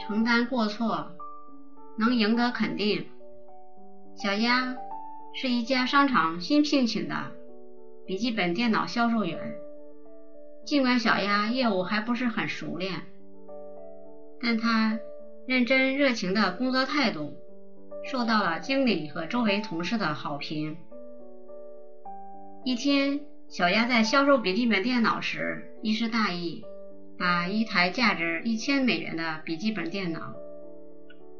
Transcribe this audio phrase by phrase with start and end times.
[0.00, 1.10] 承担过错，
[1.98, 3.06] 能赢得肯定。
[4.14, 4.76] 小丫
[5.34, 7.14] 是一家商场新聘请的
[8.06, 9.38] 笔记本电脑销售员。
[10.64, 13.02] 尽管小丫业务还不是很熟练，
[14.40, 14.98] 但她
[15.46, 17.36] 认真热情的工作态度
[18.04, 20.76] 受到了经理和周围同事的好评。
[22.64, 26.64] 一天，小丫在销售笔记本电脑时一时大意，
[27.18, 30.34] 把一台价值一千美元的笔记本电脑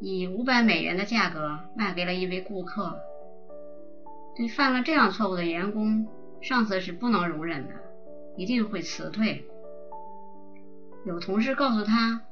[0.00, 2.98] 以五百美元的价格卖给了一位顾客。
[4.34, 6.06] 对犯了这样错误的员工，
[6.40, 7.74] 上司是不能容忍的，
[8.36, 9.44] 一定会辞退。
[11.06, 12.22] 有同事告诉他，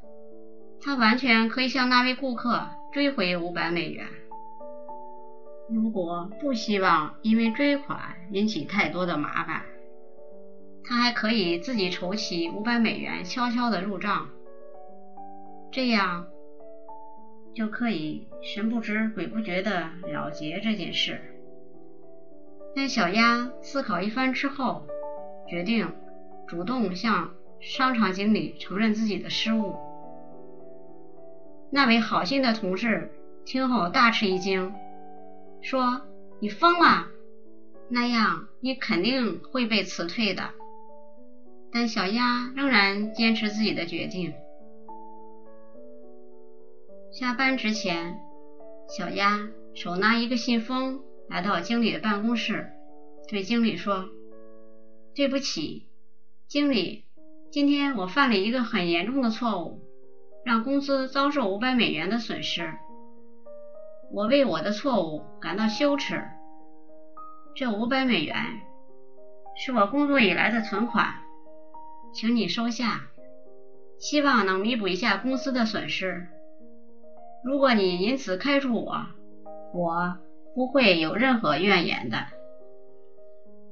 [0.82, 4.06] 他完全可以向那位顾客追回五百美元。
[5.70, 7.98] 如果不希望因为追款
[8.30, 9.62] 引起太多的麻烦，
[10.86, 14.28] 他还可以自己筹起五百美元，悄悄的入账，
[15.72, 16.26] 这样
[17.54, 21.20] 就可以神不知鬼不觉的了结这件事。
[22.76, 24.86] 但小鸭思考一番之后，
[25.48, 25.90] 决定
[26.46, 29.76] 主动向商场经理承认自己的失误。
[31.70, 33.10] 那位好心的同事
[33.44, 34.74] 听后大吃一惊。
[35.62, 36.02] 说
[36.40, 37.06] 你疯了，
[37.88, 40.50] 那样你肯定会被辞退的。
[41.74, 44.32] 但小鸭仍然坚持自己的决定。
[47.10, 48.16] 下班之前，
[48.88, 52.70] 小鸭手拿一个信封来到经理的办公室，
[53.28, 54.08] 对经理说
[55.16, 55.88] ：“对不起，
[56.46, 57.06] 经理，
[57.50, 59.80] 今天我犯了一个很严重的错误，
[60.44, 62.72] 让公司遭受五百美元的损失。”
[64.14, 66.22] 我为我的错误感到羞耻。
[67.56, 68.36] 这五百美元
[69.56, 71.23] 是我工作以来的存款，
[72.14, 73.08] 请你收下，
[73.98, 76.28] 希望能弥补一下公司的损失。
[77.44, 79.04] 如果你因此开除我，
[79.74, 80.16] 我
[80.54, 82.18] 不会有任何怨言的。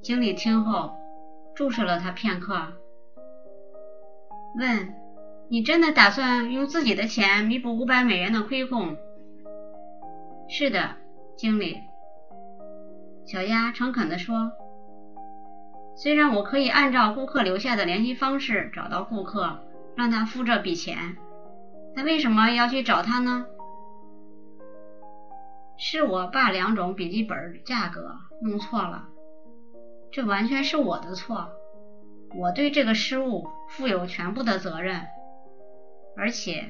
[0.02, 0.92] 经理听后
[1.54, 2.72] 注视了他片刻，
[4.58, 4.92] 问
[5.48, 8.96] ：“你真的打算用自己的钱弥补五百美元的亏空？”
[10.50, 10.96] 是的，
[11.36, 11.78] 经理。
[13.24, 14.50] 小鸭诚恳地说
[15.94, 19.58] ：“虽然我可以按照顾客留下的联系方式找到顾客，
[19.94, 21.16] 让他付这笔钱，
[21.94, 23.46] 但为什么要去找他呢？
[25.76, 29.08] 是我把两种笔记本价格弄错了，
[30.10, 31.48] 这完全是我的错，
[32.36, 35.02] 我对这个失误负有全部的责任，
[36.16, 36.64] 而且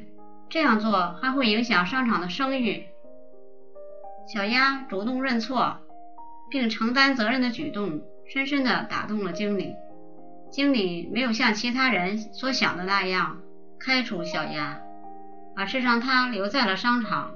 [0.48, 2.86] 这样做还会影响商场的声誉。”
[4.32, 5.78] 小鸭主动认错
[6.50, 8.00] 并承担责任的举动，
[8.32, 9.76] 深深地打动了经理。
[10.50, 13.42] 经理没有像其他人所想的那样
[13.78, 14.80] 开除小丫，
[15.54, 17.34] 而是让他留在了商场。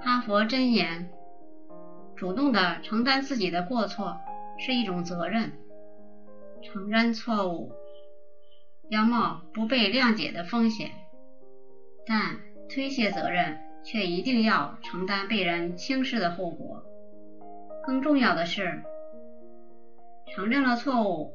[0.00, 1.08] 哈佛箴言：
[2.16, 4.16] 主动地承担自己的过错
[4.58, 5.52] 是一种责任。
[6.60, 7.70] 承认错误
[8.88, 10.90] 要冒不被谅解的风险，
[12.04, 13.60] 但推卸责任。
[13.84, 16.82] 却一定要承担被人轻视的后果。
[17.88, 18.82] 更重要的是，
[20.26, 21.32] 承认了错误，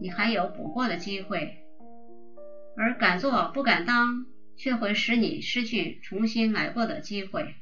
[0.00, 1.56] 你还有补过的机会；
[2.76, 4.24] 而敢做不敢当，
[4.56, 7.56] 却会使你失去重新来过的机会。